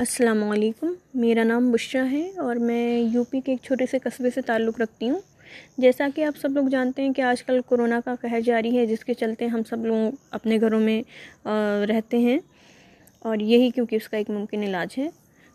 السلام 0.00 0.50
علیکم، 0.50 0.92
میرا 1.14 1.44
نام 1.44 1.72
بشرا 1.72 2.10
ہے 2.10 2.30
اور 2.36 2.56
میں 2.56 2.98
یو 2.98 3.24
پی 3.24 3.40
کے 3.40 3.52
ایک 3.52 3.64
چھوٹے 3.64 3.84
سے 3.90 3.98
قصبے 3.98 4.30
سے 4.34 4.40
تعلق 4.40 4.80
رکھتی 4.80 5.10
ہوں۔ 5.10 5.20
جیسا 5.78 6.08
کہ 6.14 6.24
آپ 6.24 6.38
سب 6.38 6.50
لوگ 6.50 6.68
جانتے 6.68 7.02
ہیں 7.02 7.12
کہ 7.12 7.22
آج 7.22 7.42
کل 7.42 7.60
کورونا 7.60 8.00
کا 8.04 8.14
قہر 8.20 8.40
جاری 8.40 8.78
ہے، 8.78 8.86
جس 8.86 9.04
کے 9.04 9.14
چلتے 9.14 9.46
ہم 9.46 9.60
سب 9.68 9.86
لوگ 9.86 10.14
اپنے 10.30 10.58
گھروں 10.60 10.80
میں 10.80 11.02
رہتے 11.88 12.18
ہیں۔ 12.18 12.38
اور 13.18 13.36
یہی 13.36 13.70
کیونکہ 13.70 13.96
اس 13.96 14.08
کا 14.08 14.16
ایک 14.16 14.30
ممکن 14.30 14.62
علاج 14.62 14.98
ہے۔ 14.98 15.08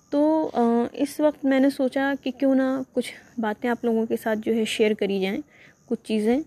تو 0.09 0.51
اس 0.93 1.19
وقت 1.19 1.45
میں 1.45 1.59
نے 1.59 1.69
سوچا 1.69 2.13
کہ 2.23 2.31
کیوں 2.31 2.55
نہ 2.55 2.81
کچھ 2.93 3.39
باتیں 3.39 3.69
آپ 3.69 3.85
لوگوں 3.85 4.05
کے 4.05 4.15
ساتھ 4.23 4.39
جو 4.45 4.55
ہے 4.55 4.65
شیئر 4.65 4.93
کری 4.93 5.21
جائیں، 5.21 5.41
کچھ 5.85 6.03
چیزیں۔ 6.03 6.39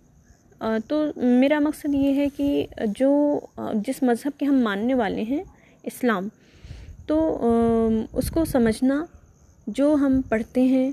تو 0.88 1.04
میرا 1.16 1.58
مقصد 1.58 1.94
یہ 1.94 2.14
ہے 2.14 2.26
کہ 2.36 2.66
جو 2.86 3.40
جس 3.74 4.02
مذہب 4.02 4.38
کے 4.38 4.46
ہم 4.46 4.60
ماننے 4.60 4.94
والے 4.94 5.22
ہیں، 5.22 5.44
اسلام 5.82 6.28
تو 7.08 7.38
اس 8.12 8.30
کو 8.30 8.44
سمجھنا 8.44 9.04
جو 9.66 9.94
ہم 9.94 10.20
پڑھتے 10.28 10.62
ہیں 10.62 10.92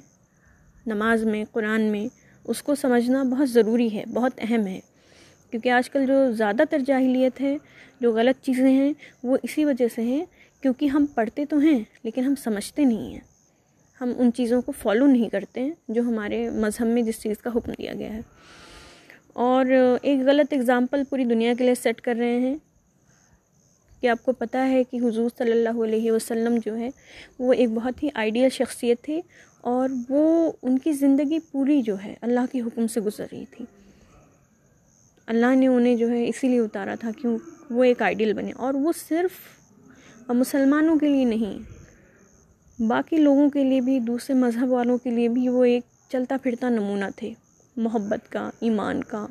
نماز 0.86 1.26
میں، 1.26 1.46
قرآن 1.52 1.82
میں، 1.82 2.08
اس 2.44 2.62
کو 2.62 2.76
سمجھنا 2.76 3.24
بہت 3.24 3.50
ضروری 3.50 3.94
ہے، 3.94 4.04
بہت 4.14 4.32
اہم 4.38 4.68
ہے۔ 4.68 4.80
کیونکہ 5.52 5.70
آج 5.70 5.90
کل 5.90 6.06
جو 6.06 6.32
زیادہ 6.32 6.64
تر 6.70 6.80
جاہلیت 6.86 7.42
ہے، 7.42 7.58
جو 8.00 8.12
غلط 8.12 8.46
چیزیں 8.46 8.72
ہیں، 8.72 8.94
وہ 9.24 9.38
اسی 9.44 9.66
وجہ 9.66 9.88
سے 9.96 10.02
ہیں 10.02 10.26
کیونکہ 10.62 10.86
ہم 10.86 11.06
پڑھتے 11.16 11.46
تو 11.46 11.58
ہیں، 11.58 11.80
لیکن 12.04 12.24
ہم 12.24 12.34
سمجھتے 12.44 12.86
نہیں 12.86 13.14
ہیں۔ 13.14 13.20
ہم 14.02 14.14
ان 14.18 14.32
چیزوں 14.34 14.62
کو 14.62 14.72
فالو 14.72 15.06
نہیں 15.06 15.30
کرتے 15.30 15.62
ہیں 15.62 15.72
جو 15.88 16.02
ہمارے 16.02 16.50
مذہب 16.50 16.88
میں 16.88 17.02
جس 17.02 17.22
چیز 17.22 17.38
کا 17.38 17.50
حکم 17.56 17.72
دیا 17.78 17.94
گیا 17.94 18.14
ہے۔ 18.14 18.22
اور 19.34 19.66
ایک 20.02 20.20
غلط 20.26 20.54
اگزامپل 20.54 21.04
پوری 21.10 21.26
دنیا 21.26 21.54
کے 21.58 21.64
لیے 21.64 21.76
سیٹ 21.76 22.02
کر 22.02 22.16
رہے 22.20 22.40
ہیں۔ 22.40 22.56
کہ 24.06 24.10
آپ 24.10 24.26
کو 24.26 24.32
پتہ 24.32 24.58
ہے 24.58 24.84
کہ 24.84 24.98
حضور 24.98 25.30
صلی 25.38 25.52
اللہ 25.52 25.84
علیہ 25.84 26.12
وسلم 26.12 26.58
جو 26.66 26.78
ہے 26.78 26.90
وہ 27.40 27.54
ایک 27.54 27.70
بہت 27.70 28.04
ہی 28.04 28.10
آئیڈیل 28.14 28.50
شخصیت 28.50 29.02
تھی 29.02 29.22
اور 29.62 29.90
وہ 30.10 30.52
ان 30.62 30.80
کی 30.80 30.92
زندگی 30.92 31.40
پوری 31.40 31.82
جو 31.82 31.96
ہے 32.04 32.16
اللہ 32.22 32.40
کے 32.52 32.62
حکم 32.62 32.88
سے 32.88 33.02
گزر 33.02 33.26
رہی 33.32 33.46
تھی۔ 33.52 33.66
اللہ 35.28 35.56
نے 35.56 35.68
انہیں 35.68 35.96
جو 35.96 36.10
ہے 36.10 36.28
اسی 36.28 36.48
لیے 36.48 36.60
اتارا 36.60 36.96
تھا 37.00 37.12
کہ 37.22 37.28
وہ 37.70 37.84
ایک 37.84 38.02
آئیڈیل 38.02 38.34
بنے۔ 38.34 38.52
اور 38.52 38.74
وہ 38.74 38.92
صرف 39.10 39.32
مسلمانوں 40.30 41.00
کے 41.00 41.10
لیے 41.10 41.26
نہیں، 41.26 41.60
باقی 42.82 43.18
لوگوں 43.18 43.50
کے 43.50 43.64
لیے 43.64 43.82
بھی، 43.82 44.00
دوسرے 44.00 44.36
مذہب 44.36 44.72
والوں 44.72 44.98
کے 44.98 45.10
لیے 45.10 45.28
بھی 45.28 45.50
وہ 45.50 45.64
ایک 45.64 45.84
چلتا 46.10 46.38
پھرتا 46.44 46.70
نمونہ 46.70 47.06
تھے۔ 47.16 47.34
محبت 47.78 48.32
کا، 48.32 48.50
ایمان 48.60 49.04
کا، 49.04 49.28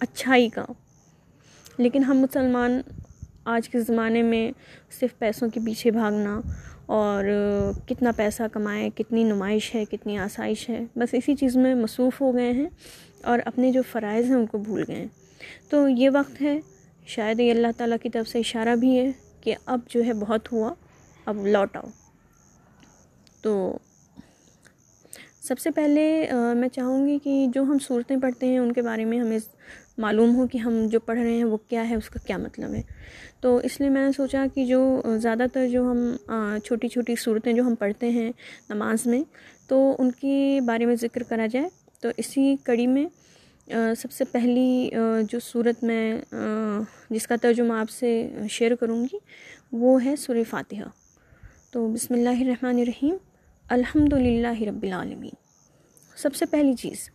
اچھائی 0.00 0.48
کا۔ 0.48 0.66
لیکن 1.78 2.04
ہم 2.04 2.18
مسلمان 2.18 2.82
آج 3.44 3.68
کے 3.68 3.80
زمانے 3.80 4.22
میں 4.22 4.52
صرف 5.00 5.18
پیسوں 5.18 5.48
کے 5.48 5.60
پیچھے 5.64 5.90
بھاگنا 5.90 6.40
اور 6.86 7.24
کتنا 7.88 8.12
پیسہ 8.16 8.42
کمائیں 8.52 8.90
کتنی 8.90 9.24
نمائش 9.24 9.74
ہے، 9.74 9.84
کتنی 9.84 10.18
آسائش 10.18 10.68
ہے، 10.70 10.84
بس 10.96 11.14
اسی 11.14 11.34
چیز 11.36 11.56
میں 11.56 11.74
مصروف 11.74 12.20
ہو 12.20 12.34
گئے 12.34 12.52
ہیں 12.52 12.68
اور 13.22 13.38
اپنے 13.44 13.72
جو 13.72 13.82
فرائض 13.92 14.24
ہیں 14.24 14.36
ان 14.36 14.46
کو 14.46 14.58
بھول 14.58 14.84
گئے 14.88 14.96
ہیں۔ 14.96 15.08
تو 15.68 15.88
یہ 15.88 16.10
وقت 16.14 16.42
ہے، 16.42 16.60
شاید 17.06 17.40
یہ 17.40 17.50
اللہ 17.50 17.66
تعالیٰ 17.76 17.96
کی 18.02 18.10
طرف 18.10 18.28
سے 18.28 18.38
اشارہ 18.38 18.76
بھی 18.76 18.98
ہے 18.98 19.12
کہ 19.40 19.54
اب 19.66 19.80
جو 19.88 20.04
ہے 20.04 20.12
بہت 20.12 20.52
ہوا، 20.52 20.74
اب 21.24 21.46
لوٹ 21.46 21.76
آؤ۔ 21.76 21.88
تو 23.42 23.78
سب 25.42 25.58
سے 25.58 25.70
پہلے 25.70 26.30
میں 26.54 26.68
چاہوں 26.68 27.06
گی 27.06 27.18
کہ 27.24 27.46
جو 27.54 27.62
ہم 27.62 27.78
صورتیں 27.78 28.16
پڑھتے 28.16 28.46
ہیں 28.46 28.58
ان 28.58 28.72
کے 28.72 28.82
بارے 28.82 29.04
میں 29.04 29.18
ہمیں 29.18 29.38
معلوم 29.98 30.34
ہو 30.36 30.46
کہ 30.46 30.58
ہم 30.58 30.86
جو 30.90 31.00
پڑھ 31.00 31.18
رہے 31.18 31.32
ہیں 31.32 31.44
وہ 31.44 31.56
کیا 31.56 31.88
ہے، 31.90 31.94
اس 31.94 32.08
کا 32.10 32.18
کیا 32.26 32.36
مطلب 32.36 32.74
ہے۔ 32.74 32.82
تو 33.40 33.56
اس 33.56 33.80
لیے 33.80 33.88
میں 33.88 34.04
نے 34.06 34.12
سوچا 34.12 34.46
کہ 34.54 34.64
جو 34.66 35.02
زیادہ 35.22 35.44
تر 35.52 35.68
جو 35.68 35.82
ہم 35.90 36.16
چھوٹی 36.64 36.88
چھوٹی 36.88 37.14
صورتیں 37.16 37.52
جو 37.52 37.62
ہم 37.62 37.74
پڑھتے 37.74 38.10
ہیں 38.10 38.32
نماز 38.68 39.06
میں، 39.06 39.22
تو 39.68 39.96
ان 39.98 40.10
کے 40.10 40.60
بارے 40.66 40.86
میں 40.86 40.96
ذکر 41.00 41.22
کرا 41.22 41.46
جائے۔ 41.46 41.68
تو 42.00 42.08
اسی 42.16 42.56
کڑی 42.64 42.86
میں 42.86 43.06
سب 43.98 44.12
سے 44.12 44.24
پہلی 44.24 44.90
جو 45.28 45.38
صورت 45.40 45.84
میں 45.84 46.22
جس 47.10 47.26
کا 47.26 47.36
ترجمہ 47.42 47.74
آپ 47.74 47.90
سے 47.90 48.28
شیئر 48.50 48.74
کروں 48.74 49.04
گی، 49.04 49.18
وہ 49.72 50.04
ہے 50.04 50.16
سورہ 50.16 50.42
فاتحہ۔ 50.50 50.88
تو 51.70 51.88
بسم 51.88 52.14
اللہ 52.14 52.40
الرحمن 52.40 52.78
الرحیم۔ 52.78 53.16
الحمد 53.70 54.12
للہ 54.12 54.62
رب 54.62 54.82
العالمین۔ 54.82 55.34
سب 56.16 56.34
سے 56.34 56.46
پہلی 56.46 56.74
چیز، 56.74 57.10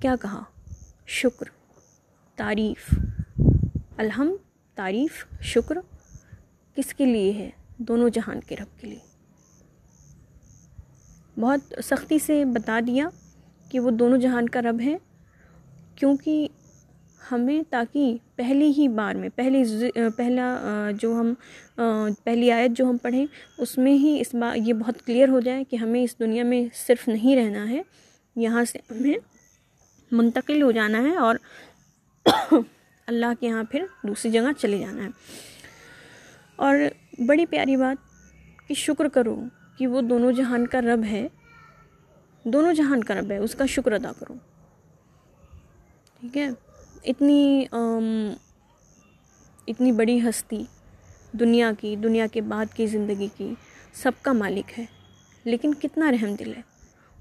کیا 0.00 0.14
کہا؟ 0.22 0.42
شکر۔ 1.06 1.63
تعریف۔ 2.36 2.94
الحمد، 3.96 4.36
تعریف، 4.74 5.24
شکر 5.42 5.76
کس 6.76 6.94
کے 6.94 7.04
لیے 7.06 7.32
ہے؟ 7.32 7.50
دونوں 7.78 8.08
جہان 8.08 8.40
کے 8.40 8.56
رب 8.56 8.80
کے 8.80 8.86
لیے۔ 8.86 8.98
بہت 11.40 11.74
سختی 11.84 12.18
سے 12.18 12.44
بتا 12.44 12.80
دیا 12.86 13.08
کہ 13.70 13.80
وہ 13.80 13.90
دونوں 13.90 14.18
جہان 14.18 14.48
کا 14.48 14.62
رب 14.62 14.80
ہے 14.80 14.96
کیونکہ 15.96 16.48
ہمیں 17.30 17.62
تاکہ 17.70 18.16
پہلی 18.36 18.72
ہی 18.78 18.88
بار 18.88 19.14
میں، 19.14 19.28
پہلی 19.34 19.62
پہلا 20.16 20.90
جو 20.98 21.14
ہم 21.14 21.32
پہلی 22.24 22.50
آیت 22.52 22.76
جو 22.78 22.84
ہم 22.84 22.96
پڑھیں، 22.96 23.26
اس 23.58 23.76
میں 23.78 23.92
ہی 23.92 24.16
اس 24.20 24.34
بار 24.34 24.56
یہ 24.56 24.72
بہت 24.72 25.06
کلیئر 25.06 25.28
ہو 25.28 25.40
جائے 25.40 25.64
کہ 25.64 25.76
ہمیں 25.76 26.02
اس 26.02 26.18
دنیا 26.18 26.44
میں 26.44 26.64
صرف 26.86 27.08
نہیں 27.08 27.36
رہنا 27.36 27.68
ہے، 27.70 27.82
یہاں 28.36 28.64
سے 28.64 28.78
ہمیں 28.90 29.14
منتقل 30.10 30.62
ہو 30.62 30.70
جانا 30.70 31.02
ہے 31.02 31.16
اور 31.16 31.36
اللہ 33.06 33.26
کے 33.40 33.46
یہاں 33.46 33.64
پھر 33.70 33.86
دوسری 34.02 34.30
جگہ 34.30 34.52
چلے 34.58 34.78
جانا 34.78 35.04
ہے۔ 35.04 35.08
اور 36.56 36.76
بڑی 37.26 37.46
پیاری 37.46 37.76
بات 37.76 37.96
کہ 38.68 38.74
شکر 38.74 39.08
کرو 39.08 39.40
کہ 39.78 39.86
وہ 39.86 40.00
دونوں 40.00 40.32
جہان 40.32 40.66
کا 40.66 40.80
رب 40.80 41.04
ہے۔ 41.10 41.28
دونوں 42.44 42.72
جہان 42.72 43.04
کا 43.04 43.14
رب 43.14 43.30
ہے، 43.30 43.36
اس 43.36 43.54
کا 43.54 43.66
شکر 43.66 43.92
ادا 43.92 44.12
کرو۔ 44.18 44.34
ٹھیک 46.20 46.36
ہے؟ 46.36 46.48
اتنی 47.04 47.64
اتنی 49.66 49.92
بڑی 49.92 50.20
ہستی 50.20 50.64
دنیا 51.32 51.70
کی، 51.80 51.96
دنیا 51.96 52.26
کے 52.26 52.40
بعد 52.40 52.66
کی 52.74 52.86
زندگی 52.86 53.28
کی 53.36 53.54
سب 53.92 54.12
کا 54.22 54.32
مالک 54.32 54.78
ہے۔ 54.78 54.84
لیکن 55.44 55.74
کتنا 55.74 56.10
رحم 56.10 56.34
دل 56.34 56.54
ہے۔ 56.56 56.60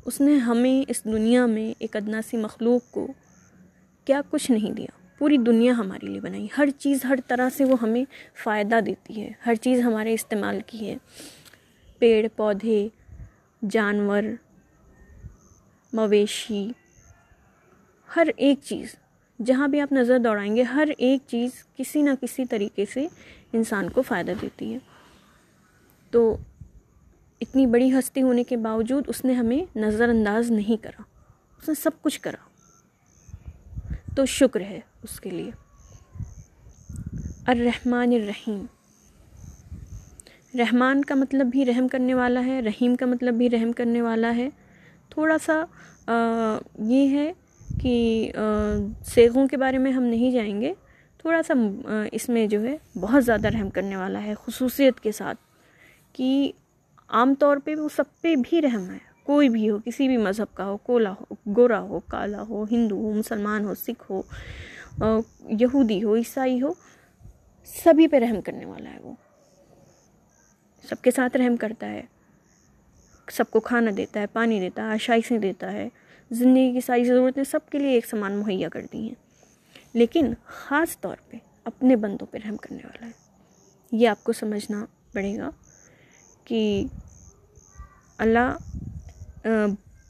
اس 0.06 0.22
نے 0.22 0.36
ہمیں 0.38 0.86
اس 0.88 1.04
دنیا 1.04 1.46
میں 1.46 1.74
ایک 1.80 1.96
ادنا 1.96 2.22
سی 2.30 2.38
مخلوق 2.38 2.92
کو 2.92 3.08
کیا 4.06 4.22
کچھ 4.30 4.52
نہیں 4.52 4.72
دیا۔ 4.72 5.08
پوری 5.18 5.38
دنیا 5.38 5.74
ہمارے 5.74 6.06
لیے 6.06 6.20
بنائی۔ 6.20 6.48
ہر 6.58 6.70
چیز 6.78 7.06
ہر 7.06 7.16
طرح 7.28 7.50
سے 7.50 7.66
وہ 7.66 7.76
ہمیں 7.82 8.06
فائدہ 8.44 8.80
دیتی 8.86 9.22
ہے۔ 9.22 9.32
ہر 9.46 9.56
چیز 9.56 9.80
ہمارے 9.80 10.14
استعمال 10.14 10.60
کی 10.68 10.88
ہے۔ 10.88 10.98
پیڑ، 11.98 12.28
پودے، 12.36 12.88
جانور، 13.70 14.24
مویشی، 15.94 16.72
ہر 18.16 18.28
ایک 18.38 18.60
چیز۔ 18.64 18.96
جہاں 19.46 19.68
بھی 19.68 19.82
آپ 19.82 19.92
نظر 19.92 20.20
دوڑائیں 20.20 20.56
گے، 20.56 20.64
ہر 20.64 20.88
ایک 20.98 21.22
چیز 21.28 21.50
کسی 21.78 22.02
نہ 22.02 22.10
کسی 22.22 22.46
طریقے 22.46 22.86
سے 22.86 23.08
انسان 23.54 23.90
کو 23.90 24.02
فائدہ 24.02 24.32
دیتی 24.42 24.74
ہے۔ 24.74 24.80
تو 26.12 26.38
اتنی 27.42 27.66
بڑی 27.66 28.00
ہستی 28.00 28.22
ہونے 28.22 28.44
کے 28.44 28.58
باوجود 28.58 29.04
اس 29.08 29.26
نے 29.26 29.34
ہمیں 29.34 29.78
نظر 29.78 30.10
انداز 30.10 30.52
نہیں 30.52 30.84
کرا۔ 30.84 31.02
اس 31.62 31.70
نے 31.70 31.76
سب 31.76 31.92
کچھ 32.02 32.22
کرا۔ 32.22 32.53
تو 34.16 34.26
شکر 34.26 34.62
ہے 34.62 34.80
اس 35.04 35.20
کے 35.20 35.30
لیے۔ 35.30 35.52
الرحمن 37.48 38.14
الرحیم۔ 38.14 38.66
رحمان 40.60 41.04
کا 41.06 41.16
مطلب 41.16 41.48
بھی 41.48 41.66
رحم 41.66 41.88
کرنے 41.88 42.14
والا 42.14 42.46
ہے، 42.46 42.60
رحیم 42.62 42.96
کا 42.96 43.06
مطلب 43.06 43.34
بھی 43.34 43.50
رحم 43.50 43.72
کرنے 43.72 44.02
والا 44.02 44.36
ہے۔ 44.36 44.50
تھوڑا 45.10 45.38
سا 45.46 45.64
یہ 46.88 47.10
ہے 47.10 47.32
کہ 47.82 48.32
سیغوں 49.06 49.48
کے 49.48 49.58
بارے 49.58 49.78
میں 49.78 49.92
ہم 49.92 50.04
نہیں 50.04 50.32
جائیں 50.32 50.60
گے۔ 50.62 50.74
تھوڑا 51.18 51.42
سا 51.48 51.54
اس 52.12 52.28
میں 52.30 52.46
جو 52.48 52.62
ہے 52.64 52.76
بہت 53.00 53.26
زیادہ 53.26 53.48
رحم 53.48 53.70
کرنے 53.70 53.96
والا 53.96 54.24
ہے 54.24 54.34
خصوصیت 54.46 55.00
کے 55.00 55.12
ساتھ، 55.12 55.38
کہ 56.14 56.52
عام 57.10 57.34
طور 57.40 57.58
پہ 57.66 57.76
وہ 57.76 57.90
سب 57.96 58.04
پہ 58.22 58.36
بھی 58.36 58.62
رحم 58.62 58.90
ہے۔ 58.90 59.13
کوئی 59.24 59.50
بھی 59.50 59.70
ہو، 59.70 59.78
کسی 59.86 60.08
بھی 60.08 60.18
مذہب 60.18 60.56
کا 60.56 60.66
ہو، 60.66 60.78
کولا 60.78 61.14
ہو، 61.14 61.36
گورا 61.56 61.80
ہو، 61.80 62.00
کالا 62.00 62.42
ہو، 62.42 62.66
ہندو 62.72 62.96
ہو، 62.96 63.14
مسلمان 63.14 63.66
ہو، 63.66 63.76
سکھ 63.76 64.12
ہو 64.12 64.22
یہودی 65.50 66.04
ہو، 66.04 66.16
عیسائی 66.16 66.62
ہو، 66.62 66.74
سبھی 67.66 68.08
پہ 68.08 68.20
رحم 68.20 68.42
کرنے 68.42 68.66
والا 68.66 68.90
ہے 68.90 69.00
وہ۔ 69.00 69.14
سب 70.90 71.02
کے 71.02 71.12
ساتھ 71.12 71.38
رحم 71.38 71.58
کرتا 71.58 71.90
ہے۔ 71.90 72.02
سب 73.32 73.44
کو 73.50 73.60
کھانا 73.60 73.92
دیتا 73.98 74.20
ہے، 74.20 74.28
پانی 74.28 74.60
دیتا 74.60 74.82
ہے، 74.82 74.88
آشائشیں 74.88 75.40
دیتا 75.40 75.72
ہے۔ 75.72 75.90
زندگی 76.32 76.74
کی 76.74 76.82
ساری 76.82 77.04
ضرورتیں 77.04 77.44
سب 77.44 77.60
کے 77.70 77.78
لیے 77.80 77.90
ایک 77.90 78.06
سامان 78.06 78.38
مہیا 78.38 78.70
کر 78.70 78.86
دی 78.94 79.02
ہیں۔ 79.08 79.16
لیکن 79.94 80.34
خاص 80.46 81.00
طور 81.00 81.16
پہ 81.30 81.38
اپنے 81.64 81.96
بندوں 81.96 82.28
پہ 82.32 82.38
رحم 82.46 82.58
کرنے 82.58 82.80
والا 82.84 83.06
ہے۔ 83.06 83.12
یہ 83.92 84.08
آپ 84.08 84.24
کو 84.24 84.34
سمجھنا 84.34 84.86
پڑے 85.14 85.38
گا 85.38 85.50
کہ 86.44 86.84
اللہ 88.18 88.58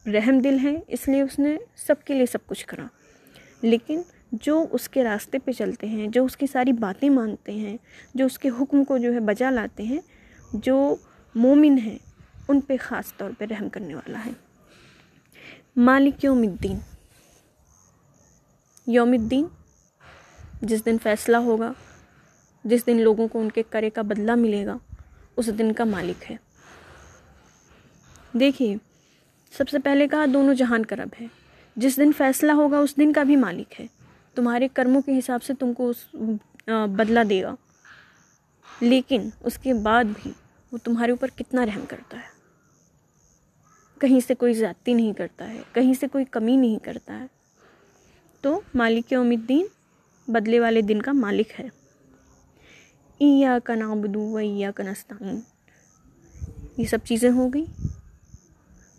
رحم 0.05 0.39
دل 0.39 0.59
ہے 0.63 0.79
اس 0.87 1.07
لیے 1.07 1.21
اس 1.21 1.39
نے 1.39 1.57
سب 1.75 1.95
کے 2.05 2.13
لیے 2.13 2.25
سب 2.25 2.37
کچھ 2.45 2.67
کرا۔ 2.67 2.85
لیکن 3.61 4.01
جو 4.31 4.65
اس 4.71 4.89
کے 4.89 5.03
راستے 5.03 5.39
پہ 5.39 5.51
چلتے 5.51 5.87
ہیں، 5.87 6.07
جو 6.07 6.25
اس 6.25 6.37
کی 6.37 6.47
ساری 6.47 6.71
باتیں 6.71 7.09
مانتے 7.09 7.51
ہیں، 7.51 7.77
جو 8.15 8.25
اس 8.25 8.39
کے 8.39 8.49
حکم 8.49 8.83
کو 8.83 8.97
جو 8.97 9.13
ہے 9.13 9.19
بجا 9.19 9.49
لاتے 9.49 9.83
ہیں، 9.83 10.01
جو 10.53 10.95
مومن 11.35 11.77
ہیں، 11.77 11.97
ان 12.47 12.61
پہ 12.61 12.77
خاص 12.81 13.17
طور 13.17 13.31
پہ 13.37 13.45
رحم 13.45 13.69
کرنے 13.69 13.95
والا 13.95 14.19
ہے۔ 14.25 14.31
مالک 15.75 16.23
یوم 16.23 16.37
الدین۔ 16.37 16.79
یوم 18.87 19.11
الدین، 19.11 19.45
جس 20.61 20.85
دن 20.85 20.97
فیصلہ 21.03 21.37
ہوگا، 21.37 21.73
جس 22.63 22.87
دن 22.87 23.01
لوگوں 23.01 23.27
کو 23.27 23.39
ان 23.39 23.51
کے 23.51 23.63
کرے 23.69 23.89
کا 23.89 24.01
بدلہ 24.01 24.35
ملے 24.35 24.65
گا، 24.65 24.77
اس 25.37 25.49
دن 25.59 25.73
کا 25.73 25.83
مالک 25.83 26.31
ہے۔ 26.31 26.35
دیکھیے 28.39 28.75
سب 29.57 29.69
سے 29.69 29.79
پہلے 29.79 30.07
کہا، 30.07 30.25
دونوں 30.33 30.53
جہان 30.55 30.85
کا 30.85 30.95
رب 30.95 31.09
ہے۔ 31.21 31.27
جس 31.75 31.97
دن 31.97 32.11
فیصلہ 32.17 32.51
ہوگا، 32.51 32.79
اس 32.79 32.97
دن 32.97 33.13
کا 33.13 33.23
بھی 33.23 33.35
مالک 33.35 33.81
ہے۔ 33.81 33.87
تمہارے 34.35 34.67
کرموں 34.73 35.01
کے 35.01 35.19
حساب 35.19 35.43
سے 35.43 35.53
تم 35.53 35.73
کو 35.73 35.89
اس 35.89 36.15
بدلہ 36.67 37.19
دے 37.29 37.43
گا۔ 37.43 37.55
لیکن 38.79 39.29
اس 39.39 39.57
کے 39.57 39.73
بعد 39.73 40.03
بھی 40.03 40.31
وہ 40.71 40.77
تمہارے 40.77 41.11
اوپر 41.11 41.27
کتنا 41.35 41.65
رحم 41.65 41.85
کرتا 41.89 42.17
ہے۔ 42.17 42.33
کہیں 43.99 44.19
سے 44.27 44.35
کوئی 44.35 44.53
زیادتی 44.53 44.93
نہیں 44.93 45.13
کرتا 45.13 45.49
ہے، 45.49 45.61
کہیں 45.73 45.93
سے 45.93 46.07
کوئی 46.07 46.25
کمی 46.25 46.55
نہیں 46.55 46.79
کرتا 46.83 47.19
ہے۔ 47.19 47.25
تو 48.41 48.61
مالک 48.75 49.11
یوم 49.11 49.29
الدین 49.29 49.65
بدلے 50.27 50.59
والے 50.59 50.81
دن 50.81 51.01
کا 51.01 51.11
مالک 51.11 51.59
ہے۔ 51.59 51.67
ایا 53.17 53.57
کا 53.63 53.75
نابدو 53.75 54.21
و 54.21 54.37
ایا 54.37 54.71
کا 54.71 54.83
نستعین۔ 54.83 55.39
یہ 56.77 56.85
سب 56.85 56.97
چیزیں 57.03 57.29
ہو 57.29 57.49
گئی 57.53 57.65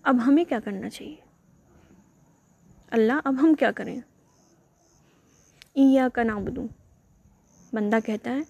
اب 0.05 0.19
ہمیں 0.27 0.45
کیا 0.45 0.59
کرنا 0.61 0.89
چاہیے؟ 0.89 1.15
اللہ، 2.91 3.21
اب 3.25 3.35
ہم 3.41 3.55
کیا 3.55 3.71
کریں؟ 3.73 3.97
ایا 5.75 6.09
کا 6.15 6.23
نابدو 6.23 6.67
بندہ 7.73 7.99
کہتا 8.05 8.31
ہے، 8.31 8.41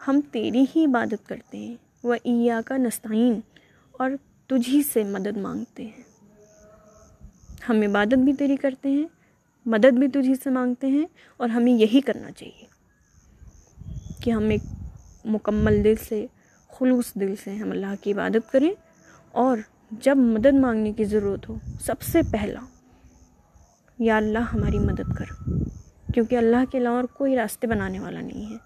ہم 0.00 0.20
تیری 0.32 0.64
ہی 0.76 0.84
عبادت 0.84 1.28
کرتے 1.28 1.58
ہیں، 1.58 1.76
وہ 2.04 2.14
ایا 2.24 2.60
کا 2.66 2.76
نستعین، 2.76 3.38
اور 3.94 4.10
تجھی 4.50 4.82
سے 4.82 5.04
مدد 5.04 5.36
مانگتے 5.36 5.84
ہیں۔ 5.84 6.02
ہم 7.68 7.80
عبادت 7.82 8.24
بھی 8.24 8.32
تیری 8.32 8.56
کرتے 8.56 8.90
ہیں، 8.90 9.06
مدد 9.66 9.98
بھی 9.98 10.08
تجھی 10.08 10.34
سے 10.34 10.50
مانگتے 10.50 10.86
ہیں، 10.86 11.06
اور 11.36 11.48
ہمیں 11.48 11.72
یہی 11.72 12.00
کرنا 12.00 12.30
چاہیے 12.30 12.66
کہ 14.22 14.30
ہم 14.30 14.48
ایک 14.48 14.62
مکمل 15.26 15.82
دل 15.84 15.94
سے، 16.08 16.24
خلوص 16.70 17.14
دل 17.14 17.34
سے 17.44 17.54
ہم 17.54 17.70
اللہ 17.70 17.94
کی 18.00 18.12
عبادت 18.12 18.52
کریں، 18.52 18.70
اور 19.32 19.58
جب 19.90 20.16
مدد 20.16 20.54
مانگنے 20.54 20.92
کی 20.92 21.04
ضرورت 21.04 21.48
ہو، 21.48 21.58
سب 21.80 22.02
سے 22.02 22.20
پہلا، 22.32 22.60
یا 23.98 24.16
اللہ 24.16 24.38
ہماری 24.38 24.78
مدد 24.78 25.14
کر، 25.18 25.50
کیونکہ 26.14 26.36
اللہ 26.36 26.64
کے 26.70 26.78
علاوہ 26.78 26.96
اور 26.96 27.04
کوئی 27.04 27.36
راستے 27.36 27.66
بنانے 27.66 28.00
والا 28.00 28.20
نہیں 28.20 28.50
ہے۔ 28.50 28.56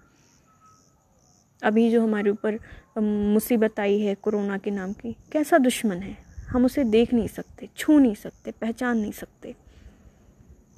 ابھی 1.61 1.91
جو 1.91 2.03
ہمارے 2.03 2.29
اوپر 2.29 2.55
مصیبت 3.01 3.79
آئی 3.79 4.07
ہے 4.07 4.13
کرونا 4.23 4.57
کے 4.57 4.71
نام 4.71 4.93
کی، 4.93 5.13
کیسا 5.29 5.57
دشمن 5.67 6.03
ہے؟ 6.03 6.13
ہم 6.53 6.65
اسے 6.65 6.83
دیکھ 6.83 7.13
نہیں 7.13 7.27
سکتے، 7.27 7.65
چھو 7.75 7.99
نہیں 7.99 8.15
سکتے، 8.15 8.51
پہچان 8.59 8.97
نہیں 8.97 9.11
سکتے۔ 9.11 9.51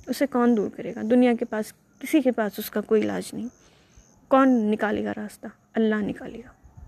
اسے 0.07 0.28
کون 0.28 0.57
دور 0.57 0.69
کرے 0.69 0.96
گا؟ 0.96 1.01
دنیا 1.10 1.34
کے 1.39 1.46
پاس، 1.46 1.74
کسی 2.00 2.22
کے 2.22 2.31
پاس 2.31 2.51
اس 2.57 2.69
کا 2.69 2.81
کوئی 2.81 3.01
علاج 3.01 3.24
نہیں۔ 3.34 3.48
کون 4.28 4.50
نکالے 4.72 5.06
گا 5.06 5.12
راستہ؟ 5.18 5.48
اللہ 5.74 5.96
نکالے 5.96 6.38
گا۔ 6.38 6.80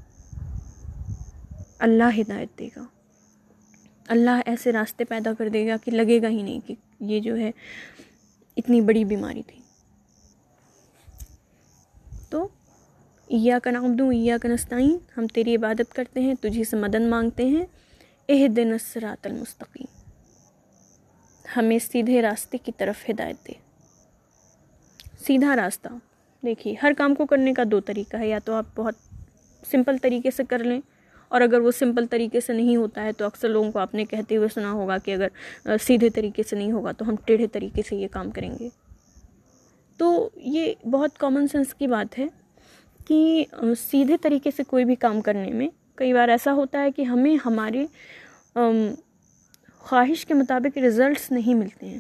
اللہ 1.80 2.04
ہدایت 2.18 2.60
دے 2.60 2.70
گا۔ 2.76 2.84
اللہ 4.08 4.42
ایسے 4.46 4.72
راستے 4.72 5.04
پیدا 5.04 5.34
کر 5.34 5.50
دے 5.50 5.68
گا 5.68 5.78
کہ 5.78 5.92
لگے 5.92 6.22
گا 6.22 6.28
ہی 6.28 6.42
نہیں 6.42 6.68
کہ 6.68 6.76
یہ 7.00 7.20
جو 7.20 7.38
ہے 7.38 7.52
اتنی 8.58 8.82
بڑی 8.82 9.06
بیماری 9.06 9.42
تھی۔ 9.48 9.62
تو 12.30 12.48
ایا 13.28 13.60
کا 13.60 13.72
نام 13.72 13.96
دوں 13.96 14.12
کا 14.42 14.48
نستعین، 14.48 14.98
ہم 15.18 15.28
تیری 15.28 15.56
عبادت 15.56 15.94
کرتے 15.94 16.20
ہیں، 16.20 16.34
تجھے 16.42 16.64
سے 16.64 16.78
مدد 16.78 17.02
مانگتے 17.02 17.46
ہیں۔ 17.46 17.66
اہ 18.30 18.48
دن 18.48 18.70
الصراط 18.72 19.28
المستقیم۔ 19.28 19.86
ہمیں 21.58 21.80
سیدھے 21.80 22.22
راستے 22.22 22.58
کی 22.58 22.72
طرف 22.78 23.10
ہدایت 23.10 23.48
دے۔ 23.48 23.54
سیدھا 25.26 25.56
راستہ۔ 25.56 25.88
دیکھیے، 26.46 26.76
ہر 26.84 26.92
کام 26.98 27.16
کو 27.16 27.26
کرنے 27.26 27.54
کا 27.54 27.64
دو 27.72 27.80
طریقہ 27.80 28.18
ہے، 28.18 28.28
یا 28.28 28.40
تو 28.46 28.54
آپ 28.54 28.66
بہت 28.76 28.94
سمپل 29.72 29.98
طریقے 29.98 30.32
سے 30.32 30.44
کر 30.50 30.60
لیں 30.60 30.82
اور 31.28 31.42
اگر 31.42 31.60
وہ 31.60 31.72
سمپل 31.72 32.06
طریقے 32.06 32.40
سے 32.42 32.54
نہیں 32.54 32.76
ہوتا 32.76 33.04
ہے 33.04 33.12
تو 33.12 33.26
اکثر 33.26 33.50
لوگوں 33.50 33.72
کو 33.72 33.80
آپ 33.80 33.94
نے 33.94 34.06
کہتے 34.06 34.38
ہوئے 34.38 34.48
سنا 34.54 34.72
ہوگا 34.72 34.98
کہ 34.98 35.14
اگر 35.14 35.28
سیدھے 35.82 36.10
طریقے 36.10 36.44
سے 36.44 36.56
نہیں 36.56 36.72
ہوگا 36.72 36.92
تو 36.92 37.10
ہم 37.10 37.16
ٹیڑھے 37.26 37.48
طریقے 37.48 37.82
سے 37.90 37.96
یہ 37.96 38.08
کام 38.12 38.32
کریں 38.32 38.52
گے۔ 38.60 38.70
تو 39.98 40.30
یہ 40.36 40.74
بہت 40.92 41.18
کامن 41.18 41.48
سینس 41.48 41.74
کی 41.74 41.88
بات 41.88 42.20
ہے 42.20 42.28
کہ 43.08 43.46
سیدھے 43.92 44.18
طریقے 44.18 44.52
سے 44.58 44.64
کوئی 44.64 44.86
بھی 44.86 44.96
کام 44.96 45.22
کرنے 45.22 45.52
میں 45.52 45.70
کئی 45.96 46.14
بار 46.14 46.30
ایسا 46.30 46.54
ہوتا 46.54 46.82
ہے 46.82 46.92
کہ 46.92 47.02
ہمیں 47.02 47.38
ہمارے 47.46 47.86
خواہش 49.80 50.26
کے 50.26 50.34
مطابق 50.34 50.78
رزلٹس 50.78 51.32
نہیں 51.32 51.56
ملتے 51.56 51.86
ہیں۔ 51.86 52.00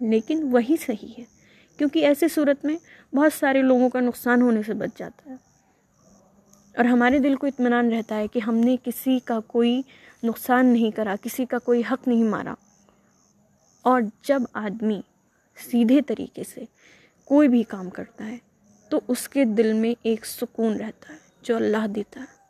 لیکن 0.00 0.48
وہی 0.50 0.76
صحیح 0.86 1.12
ہے۔ 1.18 1.24
کیونکہ 1.78 2.06
ایسے 2.06 2.28
صورت 2.28 2.64
میں 2.64 2.76
بہت 3.14 3.32
سارے 3.32 3.62
لوگوں 3.62 3.90
کا 3.90 4.00
نقصان 4.00 4.42
ہونے 4.42 4.62
سے 4.66 4.74
بچ 4.74 4.98
جاتا 4.98 5.30
ہے۔ 5.30 5.36
اور 6.76 6.84
ہمارے 6.84 7.18
دل 7.18 7.36
کو 7.36 7.46
اطمینان 7.46 7.92
رہتا 7.92 8.16
ہے 8.16 8.28
کہ 8.28 8.38
ہم 8.38 8.54
نے 8.54 8.76
کسی 8.84 9.18
کا 9.18 9.40
کوئی 9.40 9.82
نقصان 10.22 10.66
نہیں 10.66 10.90
کرا، 10.90 11.14
کسی 11.22 11.46
کا 11.46 11.58
کوئی 11.58 11.82
حق 11.90 12.08
نہیں 12.08 12.24
مارا۔ 12.24 12.54
اور 13.82 14.02
جب 14.22 14.42
آدمی 14.52 15.00
سیدھے 15.56 16.02
طریقے 16.02 16.42
سے 16.44 16.64
کوئی 17.24 17.48
بھی 17.48 17.62
کام 17.62 17.90
کرتا 17.90 18.26
ہے، 18.26 18.38
تو 18.88 19.00
اس 19.08 19.28
کے 19.28 19.44
دل 19.44 19.72
میں 19.72 19.94
ایک 20.02 20.26
سکون 20.26 20.76
رہتا 20.76 21.12
ہے 21.14 21.18
جو 21.42 21.56
اللہ 21.56 21.86
دیتا 21.86 22.20
ہے۔ 22.20 22.42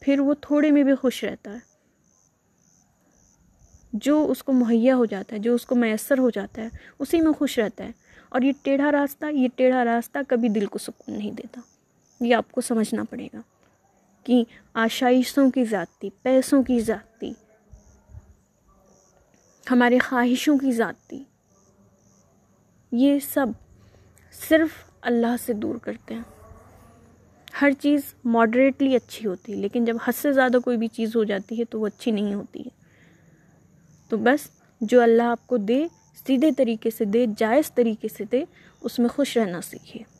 پھر 0.00 0.20
وہ 0.20 0.34
تھوڑے 0.40 0.70
میں 0.70 0.82
بھی 0.82 0.94
خوش 0.94 1.24
رہتا 1.24 1.52
ہے۔ 1.52 1.58
جو 3.92 4.26
اس 4.30 4.42
کو 4.42 4.52
مہیا 4.52 4.96
ہو 4.96 5.04
جاتا 5.04 5.34
ہے، 5.34 5.40
جو 5.40 5.54
اس 5.54 5.66
کو 5.66 5.74
میسر 5.74 6.18
ہو 6.18 6.30
جاتا 6.30 6.62
ہے، 6.62 6.68
اسی 6.98 7.20
میں 7.20 7.32
خوش 7.32 7.58
رہتا 7.58 7.84
ہے۔ 7.84 7.90
اور 8.28 8.40
یہ 8.40 8.52
ٹیڑھا 8.62 8.92
راستہ، 8.92 9.26
یہ 9.32 9.48
ٹیڑھا 9.56 9.84
راستہ 9.84 10.18
کبھی 10.28 10.48
دل 10.48 10.66
کو 10.66 10.78
سکون 10.78 11.18
نہیں 11.18 11.32
دیتا۔ 11.32 11.60
یہ 12.20 12.34
آپ 12.34 12.52
کو 12.52 12.60
سمجھنا 12.60 13.02
پڑے 13.10 13.28
گا 13.34 13.40
کہ 14.24 14.44
آشائشوں 14.74 15.50
کی 15.50 15.64
ذاتی، 15.64 16.10
پیسوں 16.22 16.62
کی 16.62 16.80
ذاتی، 16.80 17.32
ہمارے 19.70 19.98
خواہشوں 19.98 20.58
کی 20.58 20.72
ذاتی، 20.72 21.24
یہ 22.92 23.18
سب 23.18 23.46
صرف 24.32 24.68
اللہ 25.00 25.36
سے 25.46 25.52
دور 25.52 25.74
کرتے 25.74 26.14
ہیں۔ 26.14 26.22
ہر 27.60 27.70
چیز 27.80 28.00
ماڈریٹلی 28.24 28.96
اچھی 28.96 29.26
ہوتی 29.26 29.52
ہے، 29.52 29.56
لیکن 29.56 29.84
جب 29.84 29.96
حد 30.04 30.12
سے 30.12 30.32
زیادہ 30.32 30.56
کوئی 30.64 30.76
بھی 30.76 30.88
چیز 30.88 31.16
ہو 31.16 31.24
جاتی 31.24 31.58
ہے 31.58 31.64
تو 31.64 31.80
وہ 31.80 31.86
اچھی 31.86 32.10
نہیں 32.10 32.34
ہوتی 32.34 32.60
ہے۔ 32.60 32.84
تو 34.08 34.16
بس 34.16 34.50
جو 34.80 35.02
اللہ 35.02 35.22
آپ 35.22 35.46
کو 35.46 35.56
دے، 35.56 35.86
سیدھے 36.26 36.50
طریقے 36.52 36.90
سے 36.90 37.04
دے، 37.04 37.26
جائز 37.36 37.72
طریقے 37.74 38.08
سے 38.08 38.24
دے، 38.24 38.44
اس 38.80 38.98
میں 38.98 39.08
خوش 39.08 39.36
رہنا 39.36 39.60
سیکھیے۔ 39.60 40.15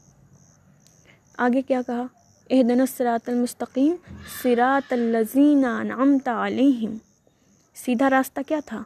آگے 1.38 1.62
کیا 1.62 1.82
کہا؟ 1.86 2.02
اہ 2.50 2.62
دن 2.62 2.86
سرات 2.86 3.28
المستقیم 3.28 3.94
سرات 4.42 4.92
الزین 4.92 5.64
انعمت 5.64 6.28
علیہم۔ 6.28 6.96
سیدھا 7.74 8.10
راستہ 8.10 8.40
کیا 8.46 8.60
تھا؟ 8.66 8.82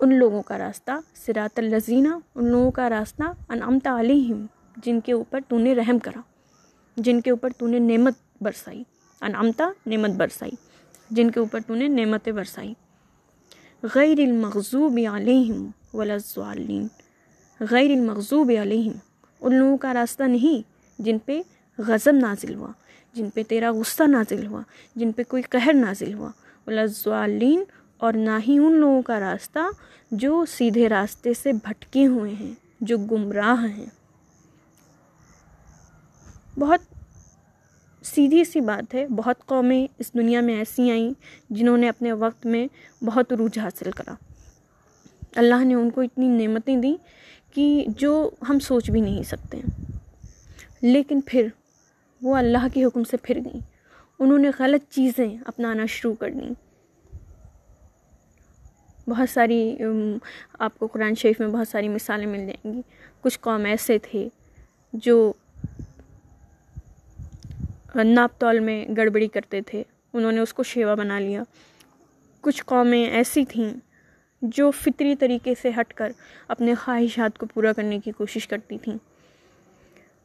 ان 0.00 0.14
لوگوں 0.14 0.42
کا 0.42 0.58
راستہ 0.58 0.90
سرات 1.14 1.58
الزینہ 1.58 2.08
ان 2.34 2.44
لوگوں 2.44 2.70
کا 2.70 2.90
راستہ، 2.90 3.22
انعمت 3.48 3.86
علیہم، 3.86 4.46
جن 4.76 5.00
کے 5.00 5.12
اوپر 5.12 5.40
تو 5.48 5.58
نے 5.58 5.74
رحم 5.74 5.98
کرا، 5.98 6.20
جن 6.96 7.20
کے 7.20 7.30
اوپر 7.30 7.50
تو 7.58 7.66
نے 7.66 7.78
نعمت 7.78 8.14
برسائی۔ 8.40 8.84
انعمتا 9.20 9.70
نعمت 9.86 10.10
برسائی۔ 10.10 10.52
جن 11.10 11.30
کے 11.30 11.40
اوپر 11.40 11.60
تو 11.66 11.74
نے 11.74 11.88
نعمتیں 11.88 12.32
برسائی۔ 12.32 12.74
غیر 13.82 14.20
المغضوب 14.20 14.98
علیہم 15.12 15.70
ولازوالین 15.94 16.86
غیر 17.60 17.90
المغضوب 17.90 18.52
علیہم۔ 18.62 18.92
ان 19.40 19.54
لوگوں 19.54 19.76
کا 19.76 19.94
راستہ 19.94 20.22
نہیں 20.22 20.73
جن 20.98 21.18
پہ 21.18 21.42
غضب 21.78 22.12
نازل 22.12 22.54
ہوا، 22.54 22.72
جن 23.14 23.30
پہ 23.30 23.42
تیرا 23.42 23.70
غصہ 23.70 24.02
نازل 24.02 24.46
ہوا، 24.46 24.62
جن 24.96 25.12
پہ 25.12 25.22
کوئی 25.28 25.42
قہر 25.42 25.72
نازل 25.74 26.14
ہوا۔ 26.14 26.30
ولازوالین 26.66 27.64
اور 27.98 28.12
نہ 28.12 28.38
ہی 28.48 28.58
ان 28.58 28.72
لوگوں 28.72 29.02
کا 29.02 29.20
راستہ 29.20 29.58
جو 30.10 30.44
سیدھے 30.48 30.88
راستے 30.88 31.34
سے 31.34 31.52
بھٹکے 31.52 32.06
ہوئے 32.06 32.32
ہیں، 32.32 32.54
جو 32.80 32.98
گمراہ 32.98 33.64
ہیں۔ 33.64 33.86
بہت 36.58 36.80
سیدھی 38.02 38.44
سی 38.44 38.60
بات 38.60 38.94
ہے، 38.94 39.06
بہت 39.06 39.46
قومیں 39.46 39.86
اس 39.98 40.14
دنیا 40.14 40.40
میں 40.40 40.58
ایسی 40.58 40.90
آئیں 40.90 41.10
جنہوں 41.50 41.76
نے 41.76 41.88
اپنے 41.88 42.12
وقت 42.12 42.46
میں 42.46 42.66
بہت 43.04 43.32
عروج 43.32 43.58
حاصل 43.58 43.90
کرا۔ 43.90 44.14
اللہ 45.36 45.64
نے 45.64 45.74
ان 45.74 45.90
کو 45.90 46.00
اتنی 46.00 46.28
نعمتیں 46.28 46.76
دیں 46.76 46.96
کہ 47.54 47.84
جو 47.88 48.30
ہم 48.48 48.58
سوچ 48.58 48.90
بھی 48.90 49.00
نہیں 49.00 49.22
سکتے۔ 49.22 49.60
لیکن 50.84 51.20
پھر 51.26 51.48
وہ 52.22 52.36
اللہ 52.36 52.66
کے 52.74 52.84
حکم 52.84 53.04
سے 53.04 53.16
پھر 53.16 53.36
گئیں۔ 53.36 53.60
انہوں 54.18 54.38
نے 54.38 54.50
غلط 54.58 54.92
چیزیں 54.92 55.36
اپنانا 55.46 55.86
شروع 55.86 56.14
کر 56.14 56.30
دیں۔ 56.30 56.50
بہت 59.10 59.30
ساری 59.30 59.76
آپ 60.58 60.78
کو 60.78 60.86
قرآن 60.86 61.14
شریف 61.14 61.40
میں 61.40 61.48
بہت 61.48 61.68
ساری 61.68 61.88
مثالیں 61.88 62.26
مل 62.26 62.38
جائیں 62.38 62.72
گی۔ 62.72 62.82
کچھ 63.20 63.38
قوم 63.40 63.64
ایسے 63.64 63.98
تھے 63.98 64.28
جو 64.92 65.32
ناپ 67.94 68.40
تول 68.40 68.60
میں 68.60 68.86
گڑبڑی 68.96 69.28
کرتے 69.28 69.60
تھے۔ 69.60 69.82
انہوں 70.12 70.32
نے 70.32 70.40
اس 70.40 70.54
کو 70.54 70.62
شیوا 70.62 70.94
بنا 70.94 71.18
لیا۔ 71.18 71.42
کچھ 72.40 72.64
قومیں 72.64 73.04
ایسی 73.04 73.44
تھیں 73.44 73.74
جو 74.42 74.70
فطری 74.70 75.16
طریقے 75.16 75.54
سے 75.62 75.70
ہٹ 75.80 75.94
کر 75.94 76.12
اپنے 76.48 76.74
خواہشات 76.74 77.38
کو 77.38 77.46
پورا 77.46 77.72
کرنے 77.72 77.98
کی 77.98 78.12
کوشش 78.12 78.48
کرتی 78.48 78.78
تھیں۔ 78.78 79.13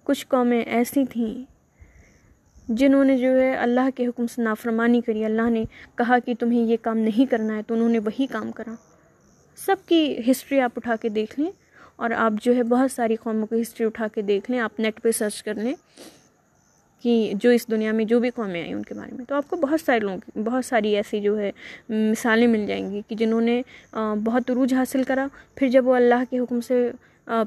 کچھ 0.09 0.25
قومیں 0.27 0.61
ایسی 0.61 1.03
تھیں 1.05 1.33
جنہوں 2.67 3.03
نے 3.03 3.17
جو 3.17 3.39
ہے 3.39 3.53
اللہ 3.55 3.89
کے 3.95 4.05
حکم 4.07 4.27
سے 4.27 4.41
نافرمانی 4.41 5.01
کری۔ 5.01 5.25
اللہ 5.25 5.49
نے 5.49 5.63
کہا 5.97 6.17
کہ 6.25 6.33
تمہیں 6.39 6.61
یہ 6.61 6.77
کام 6.81 6.97
نہیں 6.97 7.29
کرنا 7.31 7.55
ہے، 7.55 7.61
تو 7.67 7.73
انہوں 7.73 7.89
نے 7.89 7.99
وہی 7.99 8.25
کام 8.27 8.51
کرا۔ 8.51 8.73
سب 9.57 9.75
کی 9.87 10.19
ہسٹری 10.31 10.59
آپ 10.59 10.71
اٹھا 10.75 10.95
کے 11.01 11.09
دیکھ 11.09 11.39
لیں 11.39 11.51
اور 11.95 12.11
آپ 12.15 12.33
جو 12.43 12.55
ہے 12.55 12.63
بہت 12.63 12.91
ساری 12.91 13.15
قوموں 13.15 13.47
کی 13.47 13.61
ہسٹری 13.61 13.85
اٹھا 13.87 14.07
کے 14.13 14.21
دیکھ 14.21 14.49
لیں۔ 14.51 14.59
آپ 14.59 14.79
نیٹ 14.79 15.01
پہ 15.01 15.11
سرچ 15.11 15.41
کر 15.43 15.53
لیں 15.53 15.73
کہ 17.03 17.31
جو 17.41 17.49
اس 17.49 17.69
دنیا 17.71 17.91
میں 17.91 18.05
جو 18.05 18.19
بھی 18.19 18.29
قومیں 18.29 18.61
آئیں 18.61 18.73
ان 18.73 18.83
کے 18.83 18.93
بارے 18.93 19.15
میں، 19.15 19.25
تو 19.25 19.35
آپ 19.35 19.49
کو 19.49 19.55
بہت 19.55 19.81
سارے 19.81 19.99
لوگ، 19.99 20.39
بہت 20.45 20.65
ساری 20.65 20.95
ایسی 20.95 21.21
جو 21.21 21.37
ہے 21.39 21.51
مثالیں 21.89 22.47
مل 22.47 22.65
جائیں 22.67 22.89
گی 22.91 23.01
کہ 23.07 23.15
جنہوں 23.15 23.41
نے 23.41 23.61
بہت 24.23 24.49
عروج 24.49 24.73
حاصل 24.73 25.03
کرا۔ 25.03 25.27
پھر 25.55 25.67
جب 25.67 25.87
وہ 25.87 25.95
اللہ 25.95 26.23
کے 26.29 26.39
حکم 26.39 26.61
سے 26.61 26.89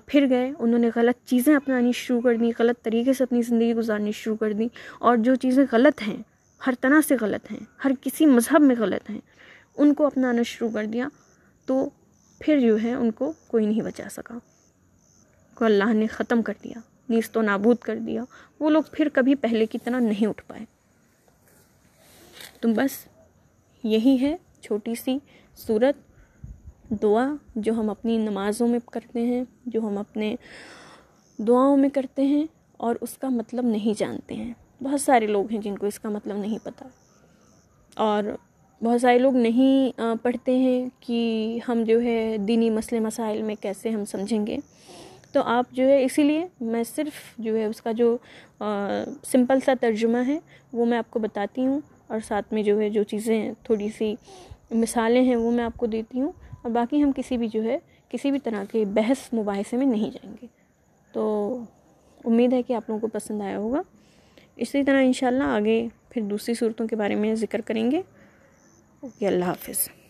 پھر 0.06 0.26
گئے، 0.30 0.52
انہوں 0.58 0.78
نے 0.78 0.90
غلط 0.94 1.28
چیزیں 1.28 1.56
اپنانی 1.56 1.92
شروع 1.92 2.20
کر 2.20 2.36
دیں، 2.36 2.52
غلط 2.58 2.84
طریقے 2.84 3.12
سے 3.12 3.24
اپنی 3.24 3.42
زندگی 3.42 3.74
گزارنی 3.74 4.12
شروع 4.12 4.36
کر 4.36 4.52
دیں۔ 4.52 4.68
اور 4.98 5.16
جو 5.16 5.34
چیزیں 5.34 5.64
غلط 5.72 6.02
ہیں، 6.02 6.22
ہر 6.66 6.72
طرح 6.80 7.00
سے 7.08 7.16
غلط 7.20 7.50
ہیں، 7.50 7.60
ہر 7.84 7.90
کسی 8.00 8.26
مذہب 8.26 8.60
میں 8.60 8.76
غلط 8.78 9.10
ہیں، 9.10 9.20
ان 9.78 9.94
کو 9.94 10.06
اپنانا 10.06 10.42
شروع 10.42 10.68
کر 10.74 10.84
دیا۔ 10.84 11.08
تو 11.66 11.90
پھر 12.38 12.60
جو 12.60 12.82
ہے، 12.82 12.94
ان 12.94 13.10
کو 13.10 13.32
کوئی 13.46 13.66
نہیں 13.66 13.82
بچا 13.82 14.04
سکا۔ 14.10 14.38
کو 15.54 15.64
اللہ 15.64 15.92
نے 15.92 16.06
ختم 16.06 16.42
کر 16.42 16.52
دیا، 16.64 16.80
نیست 17.08 17.36
و 17.36 17.42
نابود 17.42 17.76
کر 17.76 17.96
دیا۔ 17.96 18.24
وہ 18.60 18.70
لوگ 18.70 18.82
پھر 18.92 19.08
کبھی 19.12 19.34
پہلے 19.34 19.66
کی 19.66 19.78
طرح 19.78 20.00
نہیں 20.00 20.26
اٹھ 20.26 20.42
پائے۔ 20.46 20.64
تو 22.60 22.68
بس 22.68 23.06
یہی 23.84 24.18
ہے، 24.20 24.36
چھوٹی 24.60 24.94
سی 24.94 25.18
صورت۔ 25.56 26.11
دعا 27.02 27.34
جو 27.56 27.72
ہم 27.72 27.90
اپنی 27.90 28.16
نمازوں 28.16 28.68
میں 28.68 28.78
کرتے 28.92 29.20
ہیں، 29.20 29.44
جو 29.66 29.80
ہم 29.80 29.98
اپنے 29.98 30.36
دعاؤں 31.38 31.76
میں 31.76 31.88
کرتے 31.88 32.26
ہیں 32.26 32.46
اور 32.76 32.96
اس 33.00 33.18
کا 33.18 33.28
مطلب 33.28 33.64
نہیں 33.64 33.98
جانتے 33.98 34.34
ہیں۔ 34.34 34.52
بہت 34.82 35.00
سارے 35.00 35.26
لوگ 35.26 35.50
ہیں 35.50 35.60
جن 35.60 35.76
کو 35.78 35.86
اس 35.86 36.00
کا 36.00 36.08
مطلب 36.08 36.36
نہیں 36.36 36.58
پتہ 36.62 36.84
اور 37.94 38.22
بہت 38.84 39.00
سارے 39.00 39.18
لوگ 39.18 39.36
نہیں 39.36 40.00
پڑھتے 40.22 40.56
ہیں 40.56 40.86
کہ 41.00 41.58
ہم 41.68 41.84
جو 41.84 42.02
ہے 42.02 42.36
دینی 42.38 42.70
مسئلے، 42.70 43.00
مسائل 43.00 43.42
میں 43.42 43.54
کیسے 43.60 43.88
ہم 43.88 44.04
سمجھیں 44.04 44.46
گے۔ 44.46 44.56
تو 45.32 45.42
آپ 45.42 45.64
جو 45.72 45.84
ہے 45.84 46.04
اسی 46.04 46.22
لیے 46.22 46.46
میں 46.60 46.84
صرف 46.84 47.38
جو 47.38 47.56
ہے 47.56 47.64
اس 47.64 47.82
کا 47.82 47.92
جو 47.92 48.16
سمپل 49.24 49.60
سا 49.60 49.72
ترجمہ 49.80 50.18
ہے، 50.26 50.38
وہ 50.72 50.86
میں 50.86 50.98
آپ 50.98 51.10
کو 51.10 51.18
بتاتی 51.18 51.66
ہوں۔ 51.66 51.80
اور 52.06 52.20
ساتھ 52.28 52.52
میں 52.52 52.62
جو 52.62 52.80
ہے 52.80 52.90
جو 52.90 53.02
چیزیں، 53.02 53.52
تھوڑی 53.62 53.88
سی 53.98 54.14
مثالیں 54.70 55.22
ہیں، 55.22 55.36
وہ 55.36 55.50
میں 55.50 55.64
آپ 55.64 55.76
کو 55.76 55.86
دیتی 55.86 56.20
ہوں۔ 56.20 56.32
اور 56.62 56.70
باقی 56.70 57.02
ہم 57.02 57.12
کسی 57.16 57.36
بھی 57.36 57.48
جو 57.48 57.62
ہے، 57.62 57.78
کسی 58.08 58.30
بھی 58.30 58.38
طرح 58.38 58.64
کے 58.72 58.84
بحث 58.84 59.34
مباحثے 59.34 59.76
میں 59.76 59.86
نہیں 59.86 60.10
جائیں 60.10 60.36
گے۔ 60.42 60.46
تو 61.12 61.58
امید 62.24 62.52
ہے 62.52 62.62
کہ 62.62 62.72
آپ 62.72 62.82
لوگوں 62.88 63.00
کو 63.00 63.08
پسند 63.08 63.42
آیا 63.42 63.58
ہوگا۔ 63.58 63.82
اسی 64.56 64.84
طرح 64.84 65.02
انشاءاللہ 65.02 65.44
آگے 65.44 65.88
پھر 66.08 66.22
دوسری 66.22 66.54
صورتوں 66.54 66.88
کے 66.88 66.96
بارے 66.96 67.14
میں 67.14 67.34
ذکر 67.34 67.60
کریں 67.60 67.90
گے۔ 67.90 68.02
اوکے، 69.00 69.26
اللہ 69.26 69.44
حافظ۔ 69.44 70.01